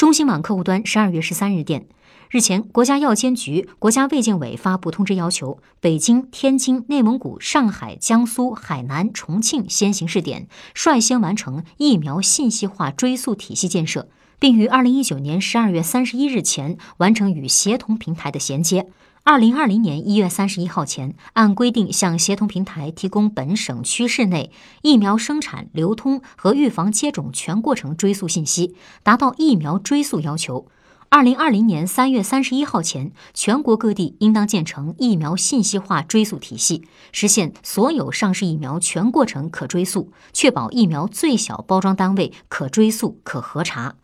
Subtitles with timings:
[0.00, 1.84] 中新网客户端十二月十三日电，
[2.30, 14.08] 日前，国家药监局、国家卫健委发布通知，要求北京、天津、内蒙古、上海、江苏、海南、重庆先行试点，率先完成疫苗信息化追溯体系建设，
[14.38, 18.86] 并于二零一九年十二月三十一日前完成与协同平台的衔接。
[19.22, 24.50] 二零二零年一月三十一号前，按规定向协同平台提供本省区市内
[24.80, 30.66] 疫苗生产、流通和预防接种全过程追溯信息，达到疫苗追溯要求。
[31.10, 43.96] 二零二零年三月三十一号前，全国各地应当建成疫苗信息化追溯体系，实现所有上市疫苗全过程可追溯，确保疫苗最小包装单位可追溯、可核查。